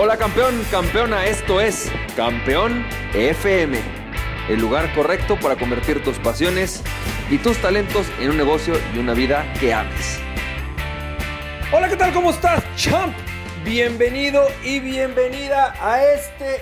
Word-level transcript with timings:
Hola 0.00 0.16
campeón, 0.16 0.64
campeona, 0.70 1.26
esto 1.26 1.60
es 1.60 1.90
Campeón 2.14 2.86
FM, 3.14 3.80
el 4.48 4.60
lugar 4.60 4.94
correcto 4.94 5.36
para 5.40 5.56
convertir 5.56 6.04
tus 6.04 6.20
pasiones 6.20 6.84
y 7.28 7.38
tus 7.38 7.60
talentos 7.60 8.06
en 8.20 8.30
un 8.30 8.36
negocio 8.36 8.74
y 8.94 8.98
una 9.00 9.12
vida 9.12 9.52
que 9.58 9.74
ames. 9.74 10.20
Hola, 11.72 11.88
¿qué 11.88 11.96
tal? 11.96 12.14
¿Cómo 12.14 12.30
estás, 12.30 12.62
champ? 12.76 13.12
Bienvenido 13.64 14.46
y 14.64 14.78
bienvenida 14.78 15.74
a 15.84 16.04
este 16.04 16.60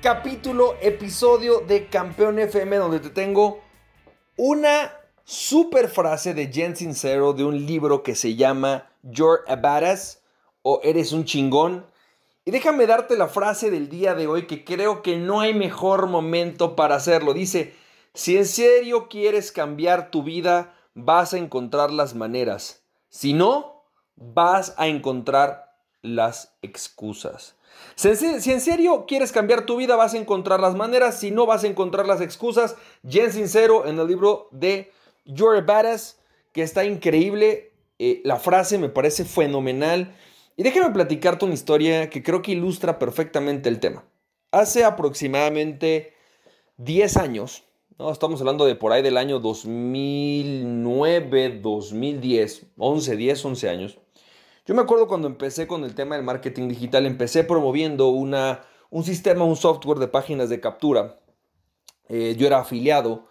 capítulo, 0.00 0.76
episodio 0.80 1.62
de 1.66 1.88
Campeón 1.88 2.38
FM, 2.38 2.76
donde 2.76 3.00
te 3.00 3.10
tengo 3.10 3.60
una 4.36 4.92
super 5.24 5.88
frase 5.88 6.32
de 6.32 6.46
Jen 6.46 6.76
Sincero 6.76 7.32
de 7.32 7.42
un 7.42 7.66
libro 7.66 8.04
que 8.04 8.14
se 8.14 8.36
llama 8.36 8.88
You're 9.02 9.40
a 9.48 9.56
o 10.62 10.80
Eres 10.84 11.12
un 11.12 11.24
chingón 11.24 11.90
y 12.44 12.50
déjame 12.50 12.86
darte 12.86 13.16
la 13.16 13.28
frase 13.28 13.70
del 13.70 13.88
día 13.88 14.14
de 14.14 14.26
hoy 14.26 14.46
que 14.46 14.64
creo 14.64 15.02
que 15.02 15.16
no 15.16 15.40
hay 15.40 15.54
mejor 15.54 16.08
momento 16.08 16.74
para 16.74 16.96
hacerlo. 16.96 17.34
Dice, 17.34 17.74
si 18.14 18.36
en 18.36 18.46
serio 18.46 19.08
quieres 19.08 19.52
cambiar 19.52 20.10
tu 20.10 20.22
vida, 20.22 20.74
vas 20.94 21.34
a 21.34 21.38
encontrar 21.38 21.92
las 21.92 22.14
maneras. 22.14 22.82
Si 23.08 23.32
no, 23.32 23.84
vas 24.16 24.74
a 24.76 24.88
encontrar 24.88 25.76
las 26.02 26.52
excusas. 26.62 27.54
Si 27.94 28.08
en 28.08 28.60
serio 28.60 29.06
quieres 29.06 29.32
cambiar 29.32 29.64
tu 29.64 29.76
vida, 29.76 29.96
vas 29.96 30.14
a 30.14 30.18
encontrar 30.18 30.60
las 30.60 30.74
maneras. 30.74 31.18
Si 31.18 31.30
no, 31.30 31.46
vas 31.46 31.62
a 31.64 31.68
encontrar 31.68 32.06
las 32.06 32.20
excusas. 32.20 32.76
Jen 33.08 33.32
Sincero 33.32 33.86
en 33.86 33.98
el 33.98 34.06
libro 34.06 34.48
de 34.50 34.92
You're 35.24 35.58
a 35.58 35.62
Badass, 35.62 36.18
que 36.52 36.62
está 36.62 36.84
increíble. 36.84 37.72
Eh, 37.98 38.20
la 38.24 38.36
frase 38.36 38.78
me 38.78 38.88
parece 38.88 39.24
fenomenal. 39.24 40.14
Y 40.56 40.62
déjame 40.62 40.92
platicarte 40.92 41.46
una 41.46 41.54
historia 41.54 42.10
que 42.10 42.22
creo 42.22 42.42
que 42.42 42.52
ilustra 42.52 42.98
perfectamente 42.98 43.70
el 43.70 43.80
tema. 43.80 44.04
Hace 44.50 44.84
aproximadamente 44.84 46.12
10 46.76 47.16
años, 47.16 47.64
¿no? 47.98 48.12
estamos 48.12 48.38
hablando 48.40 48.66
de 48.66 48.74
por 48.74 48.92
ahí 48.92 49.00
del 49.02 49.16
año 49.16 49.40
2009, 49.40 51.60
2010, 51.62 52.66
11, 52.76 53.16
10, 53.16 53.44
11 53.44 53.68
años. 53.70 53.98
Yo 54.66 54.74
me 54.74 54.82
acuerdo 54.82 55.08
cuando 55.08 55.26
empecé 55.26 55.66
con 55.66 55.84
el 55.84 55.94
tema 55.94 56.16
del 56.16 56.24
marketing 56.24 56.68
digital, 56.68 57.06
empecé 57.06 57.44
promoviendo 57.44 58.10
una, 58.10 58.66
un 58.90 59.04
sistema, 59.04 59.44
un 59.44 59.56
software 59.56 59.98
de 59.98 60.08
páginas 60.08 60.50
de 60.50 60.60
captura. 60.60 61.18
Eh, 62.08 62.36
yo 62.38 62.46
era 62.46 62.60
afiliado, 62.60 63.24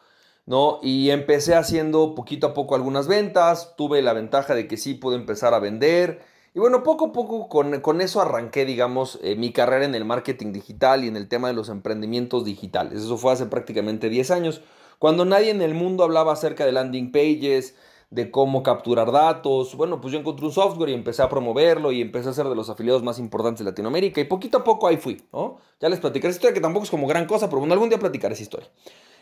¿no? 0.47 0.79
Y 0.81 1.11
empecé 1.11 1.53
haciendo 1.53 2.15
poquito 2.15 2.47
a 2.47 2.55
poco 2.55 2.73
algunas 2.73 3.07
ventas, 3.07 3.75
tuve 3.77 4.01
la 4.01 4.13
ventaja 4.13 4.55
de 4.55 4.67
que 4.67 4.77
sí 4.77 4.95
pude 4.95 5.17
empezar 5.17 5.53
a 5.53 5.59
vender 5.59 6.30
y 6.53 6.59
bueno, 6.59 6.83
poco 6.83 7.07
a 7.07 7.11
poco 7.13 7.47
con, 7.47 8.01
eso 8.01 8.21
arranqué, 8.21 8.65
digamos, 8.65 9.19
eh, 9.23 9.35
mi 9.35 9.53
carrera 9.53 9.85
en 9.85 9.95
el 9.95 10.03
marketing 10.03 10.51
digital 10.51 11.05
y 11.05 11.07
en 11.07 11.15
el 11.15 11.27
tema 11.29 11.47
de 11.47 11.53
los 11.53 11.69
emprendimientos 11.69 12.43
digitales. 12.43 13.03
Eso 13.03 13.17
fue 13.17 13.31
hace 13.31 13.45
prácticamente 13.45 14.09
10 14.09 14.31
años, 14.31 14.61
cuando 14.99 15.23
nadie 15.23 15.51
en 15.51 15.61
el 15.61 15.73
mundo 15.73 16.03
hablaba 16.03 16.33
acerca 16.33 16.65
de 16.65 16.73
landing 16.73 17.11
pages, 17.11 17.75
de 18.11 18.29
cómo 18.29 18.61
capturar 18.61 19.11
datos. 19.11 19.75
Bueno, 19.75 20.01
pues 20.01 20.11
yo 20.11 20.19
encontré 20.19 20.45
un 20.45 20.51
software 20.51 20.89
y 20.89 20.93
empecé 20.93 21.23
a 21.23 21.29
promoverlo 21.29 21.91
y 21.93 22.01
empecé 22.01 22.29
a 22.29 22.33
ser 22.33 22.47
de 22.47 22.55
los 22.55 22.69
afiliados 22.69 23.01
más 23.01 23.17
importantes 23.17 23.59
de 23.59 23.71
Latinoamérica 23.71 24.19
y 24.19 24.25
poquito 24.25 24.59
a 24.59 24.63
poco 24.63 24.87
ahí 24.87 24.97
fui, 24.97 25.23
¿no? 25.31 25.57
Ya 25.79 25.89
les 25.89 25.99
platicaré 25.99 26.31
esa 26.31 26.37
historia 26.37 26.53
que 26.53 26.59
tampoco 26.59 26.83
es 26.83 26.91
como 26.91 27.07
gran 27.07 27.25
cosa, 27.25 27.47
pero 27.47 27.59
bueno, 27.59 27.73
algún 27.73 27.89
día 27.89 27.97
platicaré 27.97 28.33
esa 28.33 28.43
historia. 28.43 28.69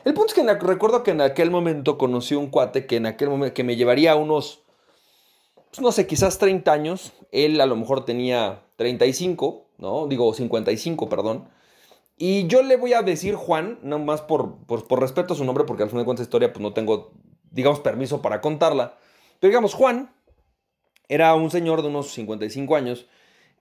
El 0.03 0.13
punto 0.13 0.33
es 0.33 0.33
que 0.33 0.53
recuerdo 0.65 1.03
que 1.03 1.11
en 1.11 1.21
aquel 1.21 1.51
momento 1.51 1.97
conocí 1.97 2.33
un 2.33 2.47
cuate 2.47 2.87
que 2.87 2.95
en 2.95 3.05
aquel 3.05 3.29
momento 3.29 3.53
que 3.53 3.63
me 3.63 3.75
llevaría 3.75 4.15
unos 4.15 4.63
pues, 5.69 5.81
no 5.81 5.91
sé, 5.91 6.07
quizás 6.07 6.37
30 6.37 6.71
años. 6.71 7.13
Él 7.31 7.61
a 7.61 7.65
lo 7.65 7.75
mejor 7.75 8.05
tenía 8.05 8.63
35, 8.77 9.67
¿no? 9.77 10.07
Digo 10.07 10.33
55, 10.33 11.09
perdón. 11.09 11.47
Y 12.17 12.47
yo 12.47 12.63
le 12.63 12.75
voy 12.75 12.93
a 12.93 13.01
decir 13.01 13.35
Juan, 13.35 13.79
no 13.81 13.97
más 13.97 14.21
por, 14.21 14.65
por, 14.65 14.99
respeto 14.99 15.33
a 15.33 15.37
su 15.37 15.45
nombre, 15.45 15.63
porque 15.63 15.83
al 15.83 15.89
final 15.89 16.03
de 16.03 16.05
cuentas 16.05 16.25
historia 16.25 16.51
pues 16.51 16.61
no 16.61 16.73
tengo, 16.73 17.13
digamos, 17.49 17.79
permiso 17.79 18.21
para 18.21 18.41
contarla. 18.41 18.97
Pero 19.39 19.51
digamos, 19.51 19.73
Juan 19.73 20.13
era 21.07 21.33
un 21.35 21.49
señor 21.49 21.81
de 21.81 21.87
unos 21.87 22.11
55 22.11 22.75
años 22.75 23.07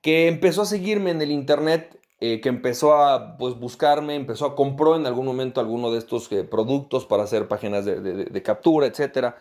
que 0.02 0.26
empezó 0.26 0.62
a 0.62 0.66
seguirme 0.66 1.10
en 1.10 1.22
el 1.22 1.30
internet, 1.30 2.00
eh, 2.20 2.40
que 2.40 2.48
empezó 2.48 2.94
a 2.94 3.36
pues, 3.36 3.54
buscarme, 3.54 4.16
empezó 4.16 4.46
a 4.46 4.56
compró 4.56 4.96
en 4.96 5.06
algún 5.06 5.26
momento 5.26 5.60
alguno 5.60 5.92
de 5.92 5.98
estos 5.98 6.30
eh, 6.32 6.42
productos 6.42 7.06
para 7.06 7.22
hacer 7.22 7.46
páginas 7.46 7.84
de, 7.84 8.00
de 8.00 8.42
captura, 8.42 8.88
etcétera. 8.88 9.36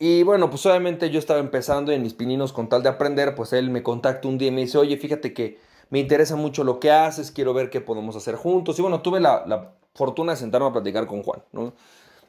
Y 0.00 0.22
bueno, 0.22 0.48
pues 0.48 0.64
obviamente 0.66 1.10
yo 1.10 1.18
estaba 1.18 1.40
empezando 1.40 1.90
en 1.90 2.02
mis 2.02 2.14
pininos 2.14 2.52
con 2.52 2.68
tal 2.68 2.84
de 2.84 2.88
aprender, 2.88 3.34
pues 3.34 3.52
él 3.52 3.70
me 3.70 3.82
contacta 3.82 4.28
un 4.28 4.38
día 4.38 4.48
y 4.48 4.52
me 4.52 4.60
dice, 4.60 4.78
oye, 4.78 4.96
fíjate 4.96 5.34
que 5.34 5.58
me 5.90 5.98
interesa 5.98 6.36
mucho 6.36 6.62
lo 6.62 6.78
que 6.78 6.92
haces, 6.92 7.32
quiero 7.32 7.52
ver 7.52 7.68
qué 7.68 7.80
podemos 7.80 8.14
hacer 8.14 8.36
juntos. 8.36 8.78
Y 8.78 8.82
bueno, 8.82 9.02
tuve 9.02 9.20
la, 9.20 9.74
fortuna 9.94 10.32
de 10.32 10.38
sentarme 10.38 10.68
a 10.68 10.72
platicar 10.72 11.08
con 11.08 11.24
Juan, 11.24 11.42
¿no? 11.50 11.72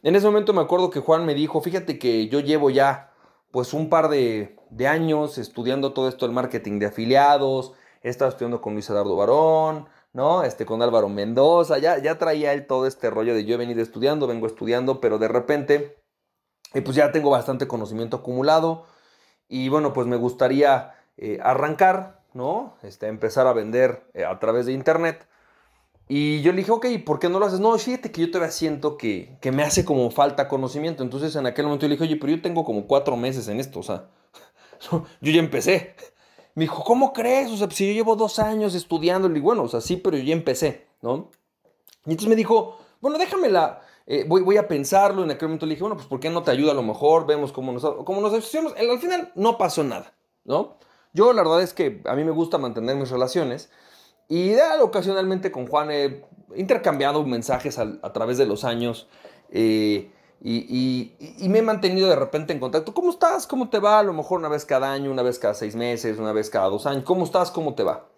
En 0.02 0.16
ese 0.16 0.25
momento 0.25 0.53
me 0.53 0.62
acuerdo 0.62 0.90
que 0.90 1.02
Juan 1.02 1.25
me 1.25 1.35
dijo, 1.35 1.62
fíjate 1.62 2.00
que 2.00 2.28
yo 2.29 2.40
llevo 2.40 2.72
ya 2.72 3.12
pues 3.52 3.74
un 3.74 3.90
par 3.90 4.09
de, 4.09 4.56
años 4.88 5.38
estudiando 5.38 5.94
todo 5.94 6.09
esto 6.09 6.25
del 6.25 6.34
marketing 6.34 6.79
de 6.79 6.88
afiliados, 6.88 7.74
he 8.02 8.09
estado 8.09 8.29
estudiando 8.31 8.62
con 8.62 8.74
Luis 8.74 8.90
Eduardo 8.90 9.16
Barón, 9.16 9.88
¿no? 10.13 10.44
Este, 10.44 10.66
con 10.66 10.81
Álvaro 10.81 11.09
Mendoza, 11.09 11.78
ya, 11.78 12.00
ya 12.00 12.18
traía 12.18 12.53
él 12.53 12.66
todo 12.66 12.88
este 12.88 13.12
rollo 13.12 13.35
de 13.35 13.46
yo 13.46 13.53
he 13.53 13.58
venido 13.58 13.81
estudiando, 13.81 14.25
vengo 14.25 14.47
estudiando, 14.47 15.00
pero 15.00 15.19
de 15.19 15.28
repente 15.28 15.98
y 16.74 16.81
pues 16.81 16.96
ya 16.96 17.12
tengo 17.12 17.30
bastante 17.30 17.68
conocimiento 17.68 18.18
acumulado. 18.18 18.85
Y 19.47 19.69
bueno, 19.69 19.94
pues 19.94 20.07
me 20.07 20.16
gustaría 20.16 20.94
eh, 21.18 21.40
arrancar, 21.41 22.22
¿no? 22.34 22.75
Este, 22.84 23.07
empezar 23.07 23.47
a 23.47 23.53
vender 23.53 24.03
eh, 24.13 24.25
a 24.25 24.40
través 24.40 24.66
de 24.66 24.74
internet. 24.74 25.28
Y 26.08 26.41
yo 26.41 26.52
le 26.52 26.59
dije, 26.59 26.72
ok, 26.72 26.85
¿por 27.06 27.19
qué 27.19 27.29
no 27.29 27.40
lo 27.40 27.46
haces? 27.46 27.59
No, 27.59 27.78
fíjate 27.78 28.12
que 28.12 28.22
yo 28.22 28.31
todavía 28.31 28.52
siento 28.52 28.97
que, 28.97 29.38
que 29.41 29.52
me 29.52 29.63
hace 29.63 29.85
como 29.85 30.09
falta 30.12 30.47
conocimiento. 30.47 31.03
Entonces 31.03 31.35
en 31.35 31.46
aquel 31.46 31.66
momento 31.66 31.84
yo 31.84 31.90
le 31.90 31.96
dije, 31.96 32.03
oye, 32.03 32.16
pero 32.16 32.34
yo 32.34 32.41
tengo 32.41 32.63
como 32.63 32.88
cuatro 32.88 33.16
meses 33.16 33.47
en 33.47 33.59
esto, 33.59 33.79
o 33.79 33.84
sea, 33.84 34.08
yo 34.91 35.31
ya 35.31 35.40
empecé. 35.40 35.96
Me 36.56 36.63
dijo, 36.63 36.84
¿cómo 36.84 37.13
crees? 37.13 37.52
O 37.52 37.58
sea, 37.58 37.69
si 37.69 37.88
yo 37.88 37.94
llevo 37.94 38.16
dos 38.16 38.40
años 38.40 38.75
estudiando, 38.75 39.29
y 39.29 39.40
bueno, 39.40 39.63
o 39.63 39.68
sea, 39.68 39.81
sí, 39.81 39.97
pero 39.97 40.18
yo 40.18 40.24
ya 40.24 40.34
empecé, 40.34 40.88
¿no? 41.02 41.29
Y 42.06 42.12
entonces 42.12 42.29
me 42.29 42.35
dijo, 42.35 42.78
bueno, 43.02 43.18
déjame 43.18 43.50
la, 43.50 43.81
eh, 44.12 44.25
voy, 44.28 44.58
a 44.58 44.68
pensarlo. 44.68 45.24
En 45.24 45.30
aquel 45.30 45.50
momento 45.50 45.68
le 45.68 45.75
dije, 45.75 45.84
bueno, 45.84 45.96
pues 45.96 46.08
¿por 46.08 46.20
qué 46.20 46.31
no 46.31 46.42
te 46.42 46.50
ayuda 46.50 46.72
a 46.72 46.74
lo 46.74 46.81
mejor? 46.81 47.28
Vemos 47.28 47.52
cómo 47.52 47.72
nos, 47.72 47.84
cómo 48.03 48.22
nos 48.22 48.34
asociamos. 48.34 48.74
Al 48.75 48.97
final 48.97 49.31
no 49.36 49.59
pasó 49.59 49.84
nada, 49.84 50.16
¿no? 50.46 50.80
Yo 51.14 51.31
la 51.31 51.44
verdad 51.44 51.62
es 51.62 51.75
que 51.75 52.02
a 52.06 52.16
mí 52.16 52.24
me 52.24 52.31
gusta 52.31 52.58
mantener 52.58 52.96
mis 52.96 53.12
relaciones 53.12 53.70
y 54.28 54.56
ocasionalmente 54.81 55.52
con 55.52 55.68
Juan 55.68 55.92
he 55.92 56.25
intercambiado 56.56 57.24
mensajes 57.24 57.78
a, 57.78 58.14
través 58.14 58.40
de 58.40 58.47
los 58.47 58.64
años 58.64 59.08
eh, 59.52 60.12
y, 60.41 61.14
y, 61.38 61.50
me 61.50 61.59
he 61.59 61.62
mantenido 61.62 62.09
de 62.09 62.16
repente 62.16 62.52
en 62.52 62.59
contacto. 62.59 62.96
¿Cómo 62.96 63.12
estás? 63.12 63.46
¿Cómo 63.46 63.70
te 63.70 63.78
va? 63.78 64.00
A 64.00 64.03
lo 64.03 64.14
mejor 64.14 64.40
una 64.40 64.50
vez 64.50 64.66
cada 64.66 64.91
año, 64.91 65.12
una 65.12 65.22
vez 65.22 65.38
cada 65.38 65.53
seis 65.53 65.76
meses, 65.76 66.18
una 66.18 66.34
vez 66.34 66.50
cada 66.50 66.68
dos 66.70 66.88
años. 66.88 67.03
¿Cómo 67.03 67.26
estás? 67.26 67.52
¿Cómo 67.52 67.76
te 67.76 67.84
va? 67.84 68.09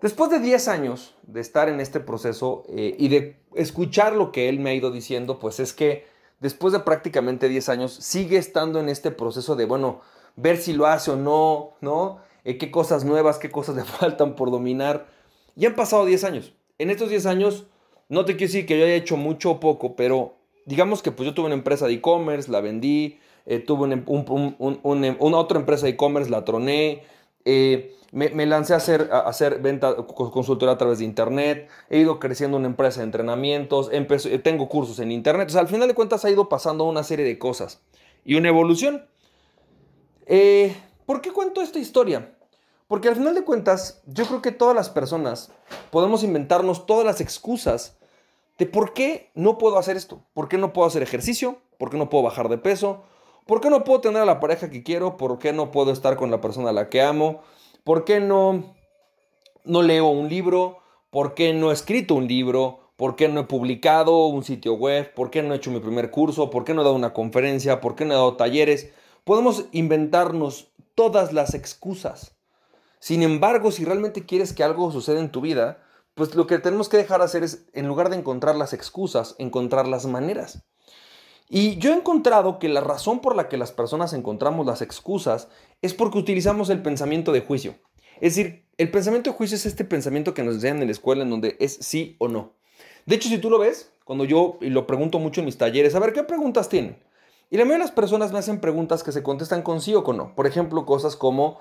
Después 0.00 0.30
de 0.30 0.40
10 0.40 0.66
años 0.66 1.14
de 1.22 1.40
estar 1.40 1.68
en 1.68 1.80
este 1.80 2.00
proceso 2.00 2.64
eh, 2.68 2.96
y 2.98 3.06
de 3.06 3.41
escuchar 3.54 4.14
lo 4.14 4.32
que 4.32 4.48
él 4.48 4.58
me 4.58 4.70
ha 4.70 4.74
ido 4.74 4.90
diciendo, 4.90 5.38
pues 5.38 5.60
es 5.60 5.72
que 5.72 6.06
después 6.40 6.72
de 6.72 6.80
prácticamente 6.80 7.48
10 7.48 7.68
años 7.68 7.92
sigue 7.92 8.36
estando 8.36 8.80
en 8.80 8.88
este 8.88 9.10
proceso 9.10 9.56
de, 9.56 9.64
bueno, 9.64 10.00
ver 10.36 10.56
si 10.56 10.72
lo 10.72 10.86
hace 10.86 11.10
o 11.10 11.16
no, 11.16 11.74
¿no? 11.80 12.18
Eh, 12.44 12.58
qué 12.58 12.70
cosas 12.70 13.04
nuevas, 13.04 13.38
qué 13.38 13.50
cosas 13.50 13.76
le 13.76 13.84
faltan 13.84 14.34
por 14.34 14.50
dominar. 14.50 15.06
Ya 15.54 15.68
han 15.68 15.76
pasado 15.76 16.04
10 16.04 16.24
años. 16.24 16.52
En 16.78 16.90
estos 16.90 17.10
10 17.10 17.26
años, 17.26 17.66
no 18.08 18.24
te 18.24 18.36
quiero 18.36 18.52
decir 18.52 18.66
que 18.66 18.78
yo 18.78 18.84
haya 18.84 18.94
hecho 18.94 19.16
mucho 19.16 19.52
o 19.52 19.60
poco, 19.60 19.94
pero 19.96 20.34
digamos 20.66 21.02
que 21.02 21.12
pues 21.12 21.26
yo 21.26 21.34
tuve 21.34 21.46
una 21.46 21.54
empresa 21.54 21.86
de 21.86 21.94
e-commerce, 21.94 22.50
la 22.50 22.60
vendí, 22.60 23.18
eh, 23.46 23.58
tuve 23.58 23.84
una 24.04 25.38
otra 25.38 25.58
empresa 25.58 25.86
de 25.86 25.92
e-commerce, 25.92 26.30
la 26.30 26.44
troné, 26.44 27.02
eh, 27.44 27.96
me, 28.12 28.46
lancé 28.46 28.74
a 28.74 28.76
hacer, 28.76 29.08
a 29.10 29.20
hacer 29.20 29.60
venta, 29.60 29.96
consultoría 29.96 30.74
a 30.74 30.78
través 30.78 30.98
de 30.98 31.04
internet, 31.04 31.68
he 31.88 31.98
ido 31.98 32.20
creciendo 32.20 32.58
una 32.58 32.66
empresa 32.66 33.00
de 33.00 33.04
entrenamientos, 33.04 33.90
tengo 34.42 34.68
cursos 34.68 34.98
en 34.98 35.10
internet, 35.10 35.48
o 35.48 35.52
sea, 35.52 35.62
al 35.62 35.68
final 35.68 35.88
de 35.88 35.94
cuentas 35.94 36.24
ha 36.24 36.30
ido 36.30 36.48
pasando 36.48 36.84
una 36.84 37.04
serie 37.04 37.24
de 37.24 37.38
cosas 37.38 37.80
y 38.24 38.34
una 38.34 38.48
evolución. 38.48 39.06
Eh, 40.26 40.76
¿Por 41.06 41.22
qué 41.22 41.32
cuento 41.32 41.62
esta 41.62 41.78
historia? 41.78 42.34
Porque 42.86 43.08
al 43.08 43.16
final 43.16 43.34
de 43.34 43.44
cuentas, 43.44 44.02
yo 44.06 44.26
creo 44.26 44.42
que 44.42 44.52
todas 44.52 44.76
las 44.76 44.90
personas 44.90 45.50
podemos 45.90 46.22
inventarnos 46.22 46.84
todas 46.84 47.06
las 47.06 47.22
excusas 47.22 47.96
de 48.58 48.66
por 48.66 48.92
qué 48.92 49.30
no 49.34 49.56
puedo 49.56 49.78
hacer 49.78 49.96
esto, 49.96 50.22
por 50.34 50.48
qué 50.48 50.58
no 50.58 50.74
puedo 50.74 50.86
hacer 50.86 51.02
ejercicio, 51.02 51.58
por 51.78 51.88
qué 51.88 51.96
no 51.96 52.10
puedo 52.10 52.24
bajar 52.24 52.50
de 52.50 52.58
peso, 52.58 53.04
¿Por 53.46 53.60
qué 53.60 53.70
no 53.70 53.84
puedo 53.84 54.00
tener 54.00 54.22
a 54.22 54.26
la 54.26 54.40
pareja 54.40 54.70
que 54.70 54.82
quiero? 54.82 55.16
¿Por 55.16 55.38
qué 55.38 55.52
no 55.52 55.70
puedo 55.70 55.92
estar 55.92 56.16
con 56.16 56.30
la 56.30 56.40
persona 56.40 56.70
a 56.70 56.72
la 56.72 56.88
que 56.88 57.02
amo? 57.02 57.42
¿Por 57.84 58.04
qué 58.04 58.20
no, 58.20 58.74
no 59.64 59.82
leo 59.82 60.08
un 60.08 60.28
libro? 60.28 60.78
¿Por 61.10 61.34
qué 61.34 61.52
no 61.52 61.70
he 61.70 61.74
escrito 61.74 62.14
un 62.14 62.28
libro? 62.28 62.80
¿Por 62.96 63.16
qué 63.16 63.28
no 63.28 63.40
he 63.40 63.44
publicado 63.44 64.26
un 64.26 64.44
sitio 64.44 64.74
web? 64.74 65.12
¿Por 65.14 65.30
qué 65.30 65.42
no 65.42 65.54
he 65.54 65.56
hecho 65.56 65.72
mi 65.72 65.80
primer 65.80 66.10
curso? 66.10 66.50
¿Por 66.50 66.64
qué 66.64 66.72
no 66.72 66.82
he 66.82 66.84
dado 66.84 66.94
una 66.94 67.12
conferencia? 67.12 67.80
¿Por 67.80 67.96
qué 67.96 68.04
no 68.04 68.12
he 68.12 68.16
dado 68.16 68.36
talleres? 68.36 68.90
Podemos 69.24 69.64
inventarnos 69.72 70.72
todas 70.94 71.32
las 71.32 71.54
excusas. 71.54 72.36
Sin 73.00 73.24
embargo, 73.24 73.72
si 73.72 73.84
realmente 73.84 74.24
quieres 74.24 74.52
que 74.52 74.62
algo 74.62 74.92
suceda 74.92 75.18
en 75.18 75.32
tu 75.32 75.40
vida, 75.40 75.82
pues 76.14 76.36
lo 76.36 76.46
que 76.46 76.58
tenemos 76.58 76.88
que 76.88 76.98
dejar 76.98 77.22
hacer 77.22 77.42
es, 77.42 77.66
en 77.72 77.88
lugar 77.88 78.10
de 78.10 78.16
encontrar 78.16 78.54
las 78.54 78.72
excusas, 78.72 79.34
encontrar 79.38 79.88
las 79.88 80.06
maneras. 80.06 80.62
Y 81.54 81.76
yo 81.76 81.92
he 81.92 81.96
encontrado 81.98 82.58
que 82.58 82.70
la 82.70 82.80
razón 82.80 83.20
por 83.20 83.36
la 83.36 83.50
que 83.50 83.58
las 83.58 83.72
personas 83.72 84.14
encontramos 84.14 84.64
las 84.64 84.80
excusas 84.80 85.48
es 85.82 85.92
porque 85.92 86.16
utilizamos 86.16 86.70
el 86.70 86.80
pensamiento 86.80 87.30
de 87.30 87.42
juicio. 87.42 87.74
Es 88.22 88.36
decir, 88.36 88.64
el 88.78 88.90
pensamiento 88.90 89.28
de 89.28 89.36
juicio 89.36 89.56
es 89.56 89.66
este 89.66 89.84
pensamiento 89.84 90.32
que 90.32 90.42
nos 90.42 90.54
enseñan 90.54 90.80
en 90.80 90.86
la 90.86 90.92
escuela 90.92 91.24
en 91.24 91.28
donde 91.28 91.58
es 91.60 91.74
sí 91.74 92.16
o 92.20 92.28
no. 92.28 92.54
De 93.04 93.16
hecho, 93.16 93.28
si 93.28 93.36
tú 93.36 93.50
lo 93.50 93.58
ves, 93.58 93.92
cuando 94.04 94.24
yo 94.24 94.56
lo 94.62 94.86
pregunto 94.86 95.18
mucho 95.18 95.42
en 95.42 95.44
mis 95.44 95.58
talleres, 95.58 95.94
a 95.94 96.00
ver, 96.00 96.14
¿qué 96.14 96.22
preguntas 96.22 96.70
tienen? 96.70 96.96
Y 97.50 97.58
la 97.58 97.64
mayoría 97.64 97.84
de 97.84 97.90
las 97.90 97.94
personas 97.94 98.32
me 98.32 98.38
hacen 98.38 98.58
preguntas 98.58 99.02
que 99.02 99.12
se 99.12 99.22
contestan 99.22 99.60
con 99.60 99.82
sí 99.82 99.94
o 99.94 100.02
con 100.02 100.16
no. 100.16 100.34
Por 100.34 100.46
ejemplo, 100.46 100.86
cosas 100.86 101.16
como, 101.16 101.58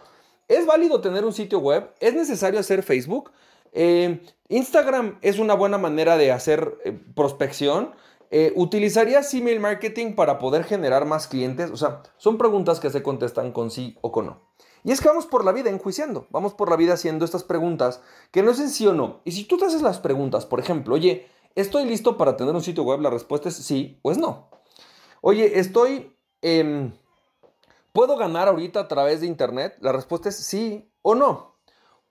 ¿es 0.47 0.65
válido 0.65 1.01
tener 1.01 1.25
un 1.25 1.33
sitio 1.33 1.59
web? 1.59 1.89
¿Es 1.99 2.13
necesario 2.13 2.61
hacer 2.61 2.81
Facebook? 2.81 3.31
Eh, 3.73 4.21
Instagram 4.47 5.17
es 5.21 5.37
una 5.37 5.53
buena 5.53 5.77
manera 5.77 6.15
de 6.15 6.31
hacer 6.31 6.77
eh, 6.85 6.97
prospección. 7.13 7.91
Eh, 8.33 8.53
¿Utilizarías 8.55 9.33
email 9.33 9.59
marketing 9.59 10.13
para 10.13 10.39
poder 10.39 10.63
generar 10.63 11.05
más 11.05 11.27
clientes? 11.27 11.69
O 11.69 11.75
sea, 11.75 12.01
son 12.17 12.37
preguntas 12.37 12.79
que 12.79 12.89
se 12.89 13.03
contestan 13.03 13.51
con 13.51 13.69
sí 13.69 13.97
o 13.99 14.13
con 14.13 14.25
no. 14.25 14.51
Y 14.85 14.91
es 14.91 15.01
que 15.01 15.09
vamos 15.09 15.25
por 15.25 15.43
la 15.43 15.51
vida 15.51 15.69
enjuiciando, 15.69 16.25
vamos 16.31 16.53
por 16.53 16.69
la 16.69 16.77
vida 16.77 16.93
haciendo 16.93 17.25
estas 17.25 17.43
preguntas 17.43 18.01
que 18.31 18.41
no 18.41 18.51
es 18.51 18.59
en 18.59 18.69
sí 18.69 18.87
o 18.87 18.93
no. 18.93 19.19
Y 19.25 19.33
si 19.33 19.43
tú 19.43 19.57
te 19.57 19.65
haces 19.65 19.81
las 19.81 19.99
preguntas, 19.99 20.45
por 20.45 20.59
ejemplo, 20.61 20.95
oye, 20.95 21.27
¿estoy 21.55 21.85
listo 21.85 22.17
para 22.17 22.37
tener 22.37 22.55
un 22.55 22.63
sitio 22.63 22.83
web? 22.83 23.01
La 23.01 23.09
respuesta 23.09 23.49
es 23.49 23.55
sí 23.55 23.99
o 24.01 24.11
es 24.11 24.17
no. 24.17 24.49
Oye, 25.19 25.59
estoy... 25.59 26.15
Em, 26.41 26.93
¿Puedo 27.93 28.15
ganar 28.15 28.47
ahorita 28.47 28.79
a 28.79 28.87
través 28.87 29.19
de 29.19 29.27
Internet? 29.27 29.77
La 29.81 29.91
respuesta 29.91 30.29
es 30.29 30.37
sí 30.37 30.89
o 31.01 31.13
no. 31.13 31.57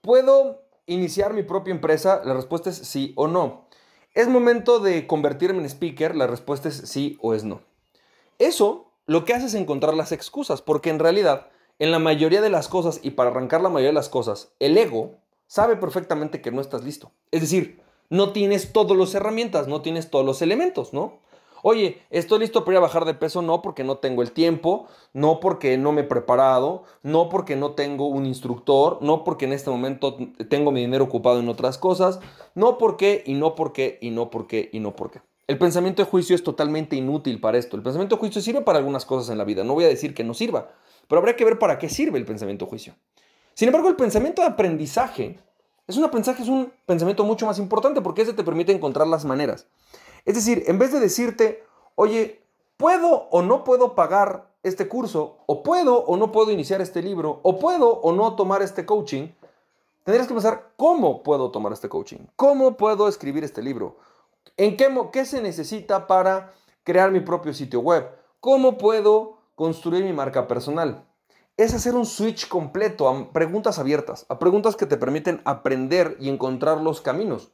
¿Puedo 0.02 0.62
iniciar 0.84 1.32
mi 1.32 1.42
propia 1.42 1.72
empresa? 1.72 2.20
La 2.22 2.34
respuesta 2.34 2.68
es 2.68 2.76
sí 2.76 3.14
o 3.16 3.26
no. 3.26 3.66
¿Es 4.12 4.28
momento 4.28 4.80
de 4.80 5.06
convertirme 5.06 5.60
en 5.60 5.66
speaker? 5.66 6.16
La 6.16 6.26
respuesta 6.26 6.68
es 6.68 6.76
sí 6.76 7.16
o 7.20 7.34
es 7.34 7.44
no. 7.44 7.62
Eso 8.38 8.90
lo 9.06 9.24
que 9.24 9.34
hace 9.34 9.46
es 9.46 9.54
encontrar 9.54 9.94
las 9.94 10.12
excusas, 10.12 10.62
porque 10.62 10.90
en 10.90 10.98
realidad, 10.98 11.48
en 11.78 11.90
la 11.90 11.98
mayoría 11.98 12.40
de 12.40 12.50
las 12.50 12.68
cosas, 12.68 13.00
y 13.02 13.10
para 13.10 13.30
arrancar 13.30 13.60
la 13.60 13.68
mayoría 13.68 13.90
de 13.90 13.94
las 13.94 14.08
cosas, 14.08 14.52
el 14.58 14.76
ego 14.76 15.16
sabe 15.46 15.76
perfectamente 15.76 16.40
que 16.40 16.50
no 16.50 16.60
estás 16.60 16.84
listo. 16.84 17.12
Es 17.30 17.40
decir, 17.40 17.82
no 18.08 18.32
tienes 18.32 18.72
todas 18.72 18.96
las 18.96 19.14
herramientas, 19.14 19.68
no 19.68 19.82
tienes 19.82 20.10
todos 20.10 20.26
los 20.26 20.42
elementos, 20.42 20.92
¿no? 20.92 21.20
Oye, 21.62 22.02
estoy 22.10 22.40
listo 22.40 22.64
para 22.64 22.74
ir 22.74 22.78
a 22.78 22.80
bajar 22.80 23.04
de 23.04 23.14
peso, 23.14 23.42
no 23.42 23.60
porque 23.60 23.84
no 23.84 23.98
tengo 23.98 24.22
el 24.22 24.32
tiempo, 24.32 24.86
no 25.12 25.40
porque 25.40 25.76
no 25.76 25.92
me 25.92 26.02
he 26.02 26.04
preparado, 26.04 26.84
no 27.02 27.28
porque 27.28 27.56
no 27.56 27.72
tengo 27.72 28.06
un 28.06 28.26
instructor, 28.26 28.98
no 29.02 29.24
porque 29.24 29.44
en 29.44 29.52
este 29.52 29.70
momento 29.70 30.16
tengo 30.48 30.72
mi 30.72 30.80
dinero 30.80 31.04
ocupado 31.04 31.40
en 31.40 31.48
otras 31.48 31.76
cosas, 31.76 32.20
no 32.54 32.78
porque 32.78 33.22
y 33.26 33.34
no 33.34 33.54
porque 33.54 33.98
y 34.00 34.10
no 34.10 34.30
porque 34.30 34.70
y 34.72 34.80
no 34.80 34.96
porque. 34.96 35.20
El 35.46 35.58
pensamiento 35.58 36.02
de 36.02 36.08
juicio 36.08 36.34
es 36.34 36.42
totalmente 36.42 36.96
inútil 36.96 37.40
para 37.40 37.58
esto. 37.58 37.76
El 37.76 37.82
pensamiento 37.82 38.14
de 38.14 38.20
juicio 38.20 38.40
sirve 38.40 38.60
para 38.62 38.78
algunas 38.78 39.04
cosas 39.04 39.30
en 39.30 39.38
la 39.38 39.44
vida, 39.44 39.64
no 39.64 39.74
voy 39.74 39.84
a 39.84 39.88
decir 39.88 40.14
que 40.14 40.24
no 40.24 40.32
sirva, 40.32 40.70
pero 41.08 41.18
habría 41.18 41.36
que 41.36 41.44
ver 41.44 41.58
para 41.58 41.78
qué 41.78 41.88
sirve 41.88 42.18
el 42.18 42.24
pensamiento 42.24 42.64
de 42.64 42.70
juicio. 42.70 42.94
Sin 43.54 43.68
embargo, 43.68 43.88
el 43.88 43.96
pensamiento 43.96 44.42
de 44.42 44.48
aprendizaje 44.48 45.38
es 45.90 45.96
un 45.96 46.04
aprendizaje, 46.04 46.42
es 46.42 46.48
un 46.48 46.72
pensamiento 46.86 47.24
mucho 47.24 47.46
más 47.46 47.58
importante 47.58 48.00
porque 48.00 48.22
ese 48.22 48.32
te 48.32 48.44
permite 48.44 48.70
encontrar 48.70 49.08
las 49.08 49.24
maneras. 49.24 49.66
Es 50.24 50.34
decir, 50.34 50.64
en 50.66 50.78
vez 50.78 50.92
de 50.92 51.00
decirte, 51.00 51.64
oye, 51.94 52.42
¿puedo 52.76 53.28
o 53.30 53.42
no 53.42 53.64
puedo 53.64 53.94
pagar 53.94 54.50
este 54.62 54.88
curso? 54.88 55.38
¿O 55.46 55.62
puedo 55.62 56.04
o 56.04 56.16
no 56.16 56.32
puedo 56.32 56.50
iniciar 56.50 56.80
este 56.80 57.02
libro? 57.02 57.40
¿O 57.42 57.58
puedo 57.58 57.88
o 57.88 58.12
no 58.12 58.36
tomar 58.36 58.62
este 58.62 58.86
coaching? 58.86 59.28
Tendrías 60.04 60.26
que 60.26 60.34
pensar, 60.34 60.72
¿cómo 60.76 61.22
puedo 61.22 61.50
tomar 61.50 61.72
este 61.72 61.88
coaching? 61.88 62.26
¿Cómo 62.36 62.76
puedo 62.76 63.08
escribir 63.08 63.44
este 63.44 63.62
libro? 63.62 63.96
¿En 64.56 64.76
qué, 64.76 64.88
qué 65.12 65.24
se 65.24 65.42
necesita 65.42 66.06
para 66.06 66.52
crear 66.84 67.10
mi 67.10 67.20
propio 67.20 67.52
sitio 67.54 67.80
web? 67.80 68.08
¿Cómo 68.40 68.78
puedo 68.78 69.38
construir 69.54 70.04
mi 70.04 70.12
marca 70.12 70.48
personal? 70.48 71.06
Es 71.56 71.74
hacer 71.74 71.94
un 71.94 72.06
switch 72.06 72.48
completo 72.48 73.08
a 73.08 73.32
preguntas 73.32 73.78
abiertas, 73.78 74.24
a 74.30 74.38
preguntas 74.38 74.76
que 74.76 74.86
te 74.86 74.96
permiten 74.96 75.42
aprender 75.44 76.16
y 76.18 76.30
encontrar 76.30 76.80
los 76.80 77.02
caminos. 77.02 77.52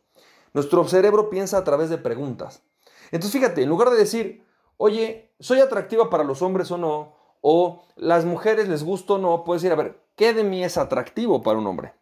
Nuestro 0.56 0.88
cerebro 0.88 1.28
piensa 1.28 1.58
a 1.58 1.64
través 1.64 1.90
de 1.90 1.98
preguntas. 1.98 2.62
Entonces 3.10 3.32
fíjate, 3.32 3.62
en 3.62 3.68
lugar 3.68 3.90
de 3.90 3.98
decir, 3.98 4.42
oye, 4.78 5.30
¿soy 5.38 5.60
atractiva 5.60 6.08
para 6.08 6.24
los 6.24 6.40
hombres 6.40 6.70
o 6.70 6.78
no? 6.78 7.14
O 7.42 7.84
las 7.94 8.24
mujeres 8.24 8.66
les 8.66 8.82
gusto 8.82 9.16
o 9.16 9.18
no, 9.18 9.44
puedes 9.44 9.60
decir, 9.60 9.74
a 9.74 9.82
ver, 9.82 10.00
¿qué 10.16 10.32
de 10.32 10.44
mí 10.44 10.64
es 10.64 10.78
atractivo 10.78 11.42
para 11.42 11.58
un 11.58 11.66
hombre? 11.66 11.92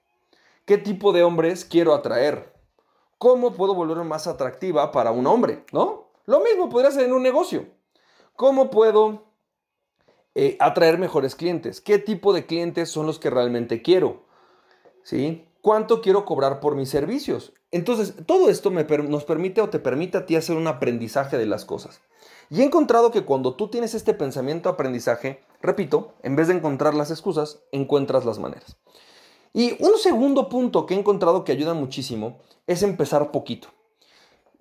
¿Qué 0.67 0.79
tipo 0.79 1.13
de 1.13 1.25
hombres 1.25 1.65
quiero 1.65 1.95
atraer? 1.95 2.55
¿Cómo 3.19 3.55
puedo 3.55 3.75
volverme 3.75 4.05
más 4.05 4.29
atractiva 4.29 4.93
para 4.93 5.11
un 5.11 5.27
hombre? 5.27 5.65
¿No? 5.73 6.13
Lo 6.25 6.39
mismo 6.39 6.69
podría 6.69 6.93
ser 6.93 7.07
en 7.07 7.13
un 7.13 7.25
negocio. 7.25 7.67
¿Cómo 8.37 8.71
puedo 8.71 9.25
eh, 10.37 10.57
atraer 10.61 10.99
mejores 10.99 11.35
clientes? 11.35 11.81
¿Qué 11.81 11.99
tipo 11.99 12.33
de 12.33 12.47
clientes 12.47 12.89
son 12.89 13.07
los 13.07 13.19
que 13.19 13.31
realmente 13.31 13.83
quiero? 13.83 14.27
¿Sí? 15.03 15.45
¿Cuánto 15.65 16.03
quiero 16.03 16.27
cobrar 16.27 16.61
por 16.61 16.75
mis 16.75 16.91
servicios? 16.91 17.55
Entonces, 17.71 18.13
todo 18.27 18.51
esto 18.51 18.69
nos 18.69 19.25
permite 19.25 19.63
o 19.63 19.71
te 19.71 19.79
permite 19.79 20.19
a 20.19 20.27
ti 20.27 20.37
hacer 20.37 20.59
un 20.59 20.67
aprendizaje 20.67 21.39
de 21.39 21.47
las 21.47 21.65
cosas. 21.65 22.03
Y 22.51 22.61
he 22.61 22.65
encontrado 22.65 23.11
que 23.11 23.25
cuando 23.25 23.55
tú 23.55 23.69
tienes 23.69 23.95
este 23.95 24.13
pensamiento 24.13 24.69
aprendizaje, 24.69 25.41
repito, 25.63 26.13
en 26.23 26.37
vez 26.37 26.49
de 26.49 26.55
encontrar 26.55 26.93
las 26.93 27.11
excusas, 27.11 27.63
encuentras 27.73 28.27
las 28.27 28.39
maneras. 28.39 28.77
Y 29.55 29.83
un 29.83 29.97
segundo 29.97 30.51
punto 30.51 30.85
que 30.85 30.93
he 30.93 30.99
encontrado 30.99 31.45
que 31.45 31.53
ayuda 31.53 31.73
muchísimo 31.73 32.41
es 32.67 32.83
empezar 32.83 33.31
poquito. 33.31 33.69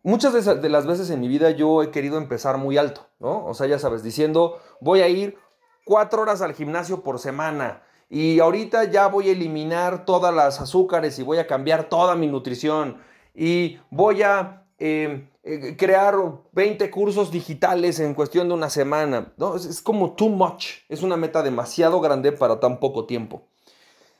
Muchas 0.03 0.45
de 0.45 0.69
las 0.69 0.88
veces 0.88 1.09
en 1.09 1.19
mi 1.19 1.27
vida 1.27 1.50
yo 1.50 1.83
he 1.83 1.91
querido 1.91 2.17
empezar 2.17 2.57
muy 2.57 2.77
alto, 2.77 3.07
¿no? 3.19 3.45
O 3.45 3.53
sea, 3.53 3.67
ya 3.67 3.77
sabes, 3.77 4.03
diciendo, 4.03 4.57
voy 4.79 5.01
a 5.01 5.09
ir 5.09 5.38
cuatro 5.83 6.21
horas 6.21 6.41
al 6.41 6.53
gimnasio 6.53 7.03
por 7.03 7.19
semana, 7.19 7.83
y 8.09 8.39
ahorita 8.39 8.85
ya 8.85 9.07
voy 9.07 9.29
a 9.29 9.31
eliminar 9.31 10.05
todas 10.05 10.33
las 10.33 10.61
azúcares 10.61 11.17
y 11.19 11.23
voy 11.23 11.38
a 11.38 11.47
cambiar 11.47 11.89
toda 11.89 12.15
mi 12.15 12.27
nutrición 12.27 12.97
y 13.33 13.79
voy 13.89 14.21
a 14.21 14.65
em, 14.77 15.29
eh, 15.44 15.75
crear 15.77 16.15
20 16.51 16.89
cursos 16.91 17.31
digitales 17.31 18.00
en 18.00 18.13
cuestión 18.13 18.47
de 18.47 18.53
una 18.53 18.69
semana. 18.69 19.33
¿no? 19.38 19.55
Es, 19.55 19.65
es 19.65 19.81
como 19.81 20.13
too 20.13 20.29
much, 20.29 20.79
es 20.89 21.01
una 21.01 21.17
meta 21.17 21.41
demasiado 21.41 22.00
grande 22.00 22.31
para 22.31 22.59
tan 22.59 22.79
poco 22.79 23.05
tiempo. 23.05 23.47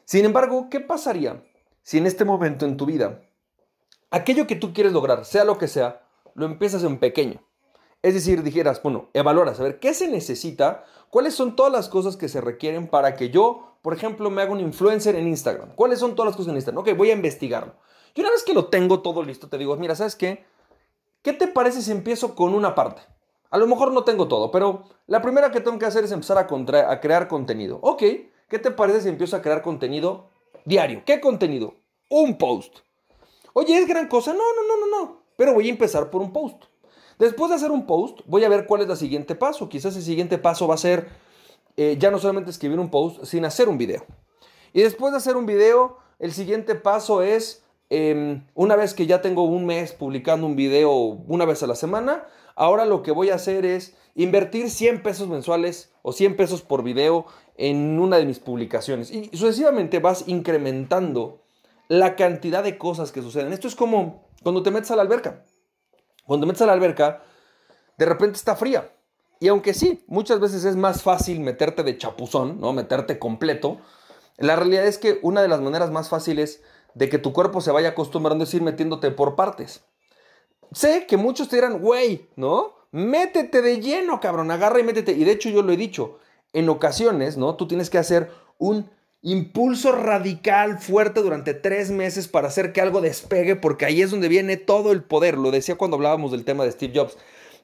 Sin 0.06 0.26
embargo, 0.26 0.68
¿qué 0.70 0.80
pasaría 0.80 1.44
si 1.82 1.98
en 1.98 2.08
este 2.08 2.26
momento 2.26 2.66
en 2.66 2.78
tu 2.78 2.86
vida 2.86 3.22
aquello 4.12 4.48
que 4.48 4.56
tú 4.56 4.74
quieres 4.74 4.94
lograr, 4.94 5.26
sea 5.26 5.44
lo 5.44 5.58
que 5.58 5.68
sea, 5.68 6.02
lo 6.36 6.46
empiezas 6.46 6.84
en 6.84 6.98
pequeño? 6.98 7.42
Es 8.04 8.14
decir, 8.14 8.44
dijeras, 8.44 8.84
bueno, 8.84 9.10
evaluaras, 9.14 9.60
a 9.60 9.64
ver, 9.64 9.80
¿qué 9.80 9.96
se 9.96 10.08
necesita? 10.08 10.86
¿Cuáles 11.10 11.34
son 11.34 11.56
todas 11.56 11.72
las 11.72 11.90
cosas 11.90 12.18
que 12.18 12.30
se 12.30 12.42
requieren 12.42 12.88
para 12.88 13.16
que 13.16 13.32
yo 13.32 13.74
por 13.84 13.94
ejemplo, 13.94 14.30
me 14.30 14.42
hago 14.42 14.54
un 14.54 14.62
influencer 14.62 15.18
en 15.18 15.28
Instagram. 15.28 15.76
¿Cuáles 15.76 16.00
son 16.00 16.16
todas 16.16 16.30
las 16.30 16.38
cosas 16.38 16.52
en 16.52 16.56
Instagram? 16.56 16.82
Ok, 16.82 16.98
voy 16.98 17.10
a 17.10 17.14
investigarlo. 17.14 17.74
Y 18.16 18.22
una 18.22 18.32
vez 18.32 18.42
que 18.44 18.54
lo 18.54 18.68
tengo 18.68 19.02
todo 19.02 19.22
listo, 19.24 19.50
te 19.50 19.58
digo, 19.58 19.76
mira, 19.76 19.94
¿sabes 19.94 20.16
qué? 20.16 20.46
¿Qué 21.22 21.34
te 21.34 21.50
parece 21.50 21.82
si 21.82 21.92
empiezo 21.92 22.34
con 22.34 22.56
una 22.56 22.76
parte? 22.76 23.02
A 23.50 23.58
lo 23.58 23.68
mejor 23.68 23.92
no 23.92 24.06
tengo 24.06 24.30
todo, 24.30 24.52
pero 24.52 24.86
la 25.06 25.22
primera 25.22 25.52
que 25.52 25.60
tengo 25.60 25.78
que 25.78 25.86
hacer 25.86 26.06
es 26.06 26.14
empezar 26.14 26.38
a, 26.38 26.92
a 26.92 27.02
crear 27.02 27.28
contenido. 27.28 27.78
Ok, 27.82 28.04
¿qué 28.48 28.58
te 28.58 28.72
parece 28.72 29.02
si 29.02 29.10
empiezo 29.10 29.36
a 29.36 29.42
crear 29.42 29.62
contenido 29.62 30.30
diario? 30.64 31.04
¿Qué 31.06 31.20
contenido? 31.20 31.76
Un 32.10 32.38
post. 32.38 32.80
Oye, 33.52 33.78
¿es 33.78 33.86
gran 33.86 34.08
cosa? 34.08 34.32
No, 34.32 34.40
no, 34.40 34.66
no, 34.66 34.86
no, 34.86 34.98
no. 34.98 35.24
Pero 35.36 35.54
voy 35.54 35.68
a 35.68 35.72
empezar 35.72 36.10
por 36.10 36.22
un 36.22 36.32
post. 36.32 36.64
Después 37.24 37.52
de 37.52 37.56
hacer 37.56 37.72
un 37.72 37.86
post, 37.86 38.20
voy 38.26 38.44
a 38.44 38.50
ver 38.50 38.66
cuál 38.66 38.82
es 38.82 38.90
el 38.90 38.98
siguiente 38.98 39.34
paso. 39.34 39.70
Quizás 39.70 39.96
el 39.96 40.02
siguiente 40.02 40.38
paso 40.38 40.68
va 40.68 40.76
a 40.76 40.78
ser 40.78 41.08
eh, 41.78 41.96
ya 41.98 42.12
no 42.12 42.20
solamente 42.20 42.52
escribir 42.52 42.82
un 42.82 42.90
post, 42.90 43.24
sino 43.24 43.48
hacer 43.48 43.70
un 43.70 43.78
video. 43.78 44.04
Y 44.74 44.82
después 44.82 45.14
de 45.14 45.20
hacer 45.20 45.38
un 45.38 45.46
video, 45.46 46.00
el 46.20 46.34
siguiente 46.34 46.76
paso 46.76 47.22
es, 47.22 47.64
em, 47.90 48.46
una 48.56 48.76
vez 48.76 48.94
que 48.94 49.08
ya 49.08 49.22
tengo 49.22 49.44
un 49.44 49.66
mes 49.66 49.94
publicando 49.94 50.46
un 50.46 50.58
video 50.58 50.92
una 50.92 51.46
vez 51.46 51.64
a 51.64 51.68
la 51.68 51.76
semana, 51.76 52.26
ahora 52.58 52.84
lo 52.84 53.04
que 53.04 53.12
voy 53.14 53.30
a 53.30 53.36
hacer 53.36 53.66
es 53.66 53.96
invertir 54.16 54.70
100 54.70 55.02
pesos 55.02 55.30
mensuales 55.30 55.94
o 56.02 56.12
100 56.12 56.36
pesos 56.36 56.62
por 56.62 56.84
video 56.84 57.26
en 57.56 58.02
una 58.02 58.18
de 58.18 58.26
mis 58.26 58.40
publicaciones. 58.40 59.12
Y 59.12 59.30
sucesivamente 59.32 60.00
vas 60.00 60.26
incrementando 60.28 61.40
la 61.88 62.18
cantidad 62.18 62.66
de 62.66 62.78
cosas 62.78 63.14
que 63.14 63.22
suceden. 63.22 63.54
Esto 63.54 63.70
es 63.70 63.76
como 63.76 64.26
cuando 64.44 64.62
te 64.62 64.72
metes 64.72 64.92
a 64.92 64.98
la 64.98 65.04
alberca. 65.04 65.46
Cuando 66.26 66.46
te 66.46 66.48
metes 66.48 66.62
a 66.62 66.66
la 66.66 66.74
alberca, 66.74 67.24
de 67.98 68.06
repente 68.06 68.38
está 68.38 68.56
fría. 68.56 68.92
Y 69.40 69.50
aunque 69.50 69.74
sí, 69.74 70.04
muchas 70.08 70.40
veces 70.40 70.64
es 70.64 70.76
más 70.76 71.04
fácil 71.04 71.42
meterte 71.42 71.84
de 71.84 71.98
chapuzón, 71.98 72.62
¿no? 72.62 72.72
Meterte 72.72 73.20
completo. 73.20 73.80
La 74.38 74.56
realidad 74.56 74.86
es 74.86 74.98
que 74.98 75.20
una 75.22 75.42
de 75.42 75.48
las 75.48 75.62
maneras 75.62 75.92
más 75.92 76.10
fáciles 76.10 76.62
de 76.94 77.10
que 77.10 77.18
tu 77.18 77.34
cuerpo 77.34 77.60
se 77.60 77.72
vaya 77.72 77.90
acostumbrando 77.90 78.46
es 78.46 78.54
ir 78.54 78.62
metiéndote 78.62 79.12
por 79.12 79.36
partes. 79.36 79.84
Sé 80.72 81.06
que 81.08 81.18
muchos 81.18 81.50
te 81.50 81.58
dirán, 81.58 81.80
güey, 81.80 82.30
¿no? 82.36 82.74
Métete 82.92 83.62
de 83.62 83.80
lleno, 83.82 84.20
cabrón, 84.20 84.50
agarra 84.52 84.80
y 84.80 84.84
métete. 84.84 85.12
Y 85.12 85.24
de 85.24 85.32
hecho 85.32 85.50
yo 85.50 85.62
lo 85.62 85.74
he 85.74 85.78
dicho, 85.78 86.20
en 86.54 86.70
ocasiones, 86.70 87.38
¿no? 87.38 87.56
Tú 87.56 87.68
tienes 87.68 87.90
que 87.90 87.98
hacer 87.98 88.32
un 88.58 88.90
impulso 89.24 89.94
radical 89.94 90.80
fuerte 90.80 91.22
durante 91.22 91.54
tres 91.54 91.90
meses 91.90 92.28
para 92.28 92.50
hacer 92.50 92.74
que 92.74 92.82
algo 92.82 93.02
despegue, 93.02 93.56
porque 93.56 93.86
ahí 93.86 94.02
es 94.02 94.12
donde 94.12 94.28
viene 94.28 94.58
todo 94.58 94.92
el 94.92 95.02
poder. 95.04 95.38
Lo 95.38 95.50
decía 95.50 95.76
cuando 95.76 95.96
hablábamos 95.96 96.32
del 96.32 96.46
tema 96.46 96.66
de 96.66 96.72
Steve 96.72 96.94
Jobs. 96.94 97.18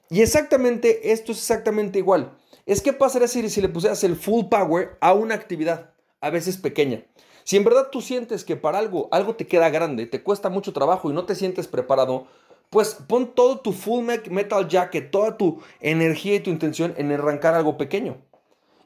Y 0.09 0.21
exactamente, 0.21 1.11
esto 1.11 1.33
es 1.33 1.37
exactamente 1.37 1.99
igual. 1.99 2.31
Es 2.65 2.81
que 2.81 2.93
pasaría 2.93 3.27
si, 3.27 3.47
si 3.49 3.61
le 3.61 3.69
pusieras 3.69 4.03
el 4.03 4.15
full 4.15 4.45
power 4.45 4.97
a 5.01 5.13
una 5.13 5.35
actividad, 5.35 5.91
a 6.21 6.29
veces 6.29 6.57
pequeña. 6.57 7.03
Si 7.43 7.57
en 7.57 7.63
verdad 7.63 7.89
tú 7.91 8.01
sientes 8.01 8.43
que 8.45 8.55
para 8.55 8.79
algo, 8.79 9.09
algo 9.11 9.35
te 9.35 9.47
queda 9.47 9.69
grande, 9.69 10.05
te 10.05 10.23
cuesta 10.23 10.49
mucho 10.49 10.71
trabajo 10.71 11.09
y 11.09 11.13
no 11.13 11.25
te 11.25 11.35
sientes 11.35 11.67
preparado, 11.67 12.27
pues 12.69 12.93
pon 13.07 13.33
todo 13.33 13.59
tu 13.59 13.73
full 13.73 14.05
metal 14.29 14.67
jacket, 14.67 15.11
toda 15.11 15.35
tu 15.35 15.61
energía 15.79 16.35
y 16.35 16.39
tu 16.39 16.51
intención 16.51 16.93
en 16.97 17.11
arrancar 17.11 17.55
algo 17.55 17.77
pequeño 17.77 18.17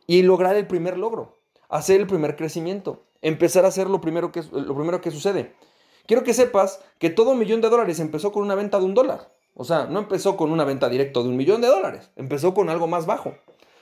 y 0.07 0.21
lograr 0.21 0.55
el 0.55 0.67
primer 0.67 0.97
logro, 0.97 1.42
hacer 1.73 1.99
el 1.99 2.07
primer 2.07 2.35
crecimiento, 2.35 3.03
empezar 3.23 3.65
a 3.65 3.69
hacer 3.69 3.89
lo 3.89 3.99
primero 3.99 4.31
que, 4.31 4.43
lo 4.51 4.75
primero 4.75 5.01
que 5.01 5.09
sucede. 5.09 5.55
Quiero 6.05 6.23
que 6.23 6.35
sepas 6.35 6.81
que 6.99 7.09
todo 7.09 7.33
millón 7.33 7.61
de 7.61 7.69
dólares 7.69 7.99
empezó 7.99 8.31
con 8.31 8.43
una 8.43 8.53
venta 8.53 8.77
de 8.77 8.85
un 8.85 8.93
dólar. 8.93 9.33
O 9.55 9.63
sea, 9.63 9.85
no 9.85 9.99
empezó 9.99 10.37
con 10.37 10.51
una 10.51 10.65
venta 10.65 10.87
directa 10.87 11.21
de 11.21 11.29
un 11.29 11.35
millón 11.35 11.61
de 11.61 11.67
dólares, 11.67 12.11
empezó 12.15 12.53
con 12.53 12.69
algo 12.69 12.85
más 12.85 13.07
bajo. 13.07 13.33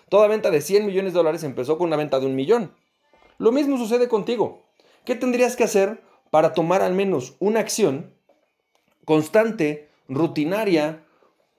Toda 0.08 0.28
venta 0.28 0.52
de 0.52 0.62
100 0.62 0.86
millones 0.86 1.12
de 1.12 1.18
dólares 1.18 1.44
empezó 1.44 1.78
con 1.78 1.88
una 1.88 1.98
venta 1.98 2.22
de 2.22 2.28
un 2.28 2.36
millón. 2.36 2.74
Lo 3.38 3.52
mismo 3.52 3.78
sucede 3.78 4.08
contigo. 4.08 4.64
¿Qué 5.04 5.16
tendrías 5.16 5.58
que 5.58 5.66
hacer 5.66 6.02
para 6.30 6.54
tomar 6.54 6.82
al 6.82 6.94
menos 6.94 7.36
una 7.40 7.60
acción 7.60 8.14
constante, 9.04 9.90
rutinaria, 10.08 11.04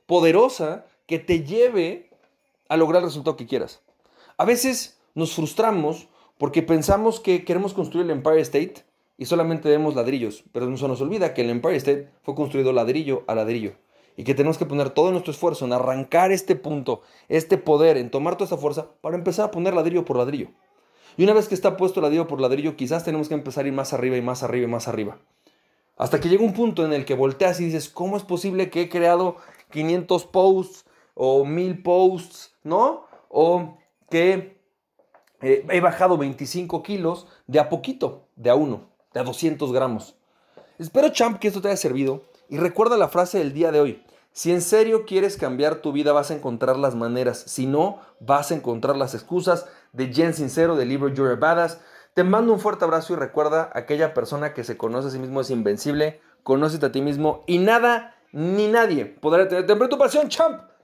poderosa, 0.07 0.87
que 1.07 1.19
te 1.19 1.45
lleve 1.45 2.09
a 2.69 2.79
lograr 2.79 3.03
el 3.03 3.09
resultado 3.09 3.37
que 3.37 3.47
quieras? 3.47 3.83
A 4.39 4.47
veces 4.47 4.99
nos 5.15 5.35
frustramos 5.35 6.09
porque 6.43 6.61
pensamos 6.61 7.21
que 7.21 7.45
queremos 7.45 7.73
construir 7.73 8.05
el 8.07 8.11
Empire 8.11 8.41
State 8.41 8.75
y 9.17 9.27
solamente 9.27 9.69
vemos 9.69 9.95
ladrillos, 9.95 10.43
pero 10.51 10.67
no 10.67 10.77
se 10.77 10.89
nos 10.89 11.01
olvida 11.01 11.35
que 11.35 11.43
el 11.43 11.51
Empire 11.51 11.77
State 11.77 12.09
fue 12.25 12.35
construido 12.35 12.73
ladrillo 12.73 13.23
a 13.29 13.37
ladrillo 13.37 13.75
y 14.17 14.25
que 14.25 14.35
tenemos 14.35 14.59
que 14.59 14.67
poner 14.67 14.91
todo 14.91 15.13
nuestro 15.13 15.31
esfuerzo 15.31 15.67
en 15.67 15.73
arrancar 15.73 16.33
este 16.33 16.57
punto, 16.57 17.03
este 17.29 17.59
poder, 17.59 17.97
en 17.97 18.11
tomar 18.11 18.35
toda 18.35 18.47
esa 18.47 18.57
fuerza 18.57 18.89
para 19.03 19.15
empezar 19.15 19.45
a 19.45 19.51
poner 19.53 19.73
ladrillo 19.73 20.05
por 20.05 20.17
ladrillo. 20.17 20.49
Y 21.17 21.23
una 21.23 21.33
vez 21.33 21.47
que 21.47 21.55
está 21.55 21.77
puesto 21.77 22.01
ladrillo 22.01 22.27
por 22.27 22.41
ladrillo, 22.41 22.75
quizás 22.75 23.05
tenemos 23.05 23.29
que 23.29 23.35
empezar 23.35 23.65
a 23.65 23.69
ir 23.69 23.75
más 23.75 23.93
arriba 23.93 24.17
y 24.17 24.23
más 24.23 24.43
arriba 24.43 24.67
y 24.67 24.69
más 24.69 24.89
arriba. 24.89 25.19
Hasta 25.97 26.19
que 26.19 26.29
llega 26.29 26.43
un 26.43 26.55
punto 26.55 26.85
en 26.85 26.93
el 26.93 27.05
que 27.05 27.15
volteas 27.15 27.61
y 27.61 27.67
dices, 27.67 27.89
¿cómo 27.89 28.17
es 28.17 28.25
posible 28.25 28.69
que 28.69 28.81
he 28.81 28.89
creado 28.89 29.37
500 29.71 30.25
posts 30.25 30.87
o 31.15 31.45
1000 31.45 31.85
posts, 31.85 32.57
¿no? 32.65 33.05
O 33.29 33.79
que 34.11 34.52
eh, 35.43 35.67
he 35.69 35.81
bajado 35.81 36.17
25 36.17 36.83
kilos 36.83 37.27
de 37.47 37.61
a 37.61 37.69
poquito, 37.69 38.27
de 38.37 38.51
a 38.51 38.55
uno, 38.55 38.89
de 39.13 39.21
a 39.21 39.25
200 39.25 39.73
gramos. 39.73 40.15
Espero, 40.79 41.11
champ, 41.11 41.39
que 41.39 41.49
esto 41.49 41.61
te 41.61 41.69
haya 41.69 41.77
servido 41.77 42.23
y 42.49 42.57
recuerda 42.57 42.97
la 42.97 43.09
frase 43.09 43.39
del 43.39 43.53
día 43.53 43.73
de 43.73 43.81
hoy. 43.81 44.03
Si 44.33 44.51
en 44.51 44.63
serio 44.63 45.05
quieres 45.05 45.37
cambiar 45.37 45.77
tu 45.77 45.93
vida, 45.93 46.13
vas 46.13 46.31
a 46.31 46.35
encontrar 46.35 46.79
las 46.79 46.95
maneras. 46.95 47.45
Si 47.47 47.67
no, 47.67 47.99
vas 48.21 48.51
a 48.51 48.55
encontrar 48.55 48.97
las 48.97 49.15
excusas. 49.15 49.67
De 49.93 50.13
Jen 50.13 50.33
Sincero, 50.33 50.75
del 50.75 50.89
libro 50.89 51.09
You're 51.09 51.35
a 51.35 51.37
Badass. 51.37 51.81
Te 52.15 52.25
mando 52.25 52.53
un 52.53 52.61
fuerte 52.61 52.85
abrazo 52.85 53.13
y 53.13 53.17
recuerda, 53.17 53.71
aquella 53.75 54.15
persona 54.15 54.55
que 54.55 54.65
se 54.65 54.79
conoce 54.79 55.09
a 55.09 55.11
sí 55.11 55.19
mismo 55.19 55.43
es 55.43 55.51
invencible. 55.51 56.21
Conócete 56.43 56.87
a 56.87 56.93
ti 56.93 57.03
mismo 57.03 57.45
y 57.47 57.59
nada 57.59 58.17
ni 58.33 58.67
nadie 58.69 59.05
podrá 59.05 59.47
tener 59.47 59.89
tu 59.89 59.99
pasión, 59.99 60.29
champ. 60.29 60.63